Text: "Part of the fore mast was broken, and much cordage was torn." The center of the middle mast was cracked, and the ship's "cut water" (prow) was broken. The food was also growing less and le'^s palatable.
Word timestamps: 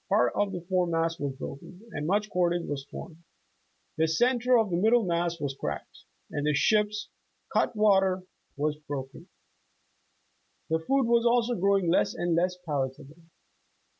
"Part 0.09 0.33
of 0.33 0.51
the 0.51 0.61
fore 0.61 0.87
mast 0.87 1.19
was 1.19 1.35
broken, 1.35 1.87
and 1.91 2.07
much 2.07 2.31
cordage 2.31 2.65
was 2.67 2.85
torn." 2.89 3.17
The 3.99 4.07
center 4.07 4.57
of 4.57 4.71
the 4.71 4.75
middle 4.75 5.03
mast 5.05 5.39
was 5.39 5.53
cracked, 5.53 6.05
and 6.31 6.43
the 6.43 6.55
ship's 6.55 7.09
"cut 7.53 7.75
water" 7.75 8.17
(prow) 8.21 8.27
was 8.57 8.77
broken. 8.77 9.29
The 10.71 10.79
food 10.79 11.03
was 11.05 11.27
also 11.27 11.53
growing 11.53 11.87
less 11.91 12.15
and 12.15 12.35
le'^s 12.35 12.53
palatable. 12.65 13.21